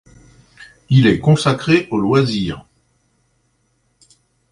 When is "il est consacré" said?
0.89-1.87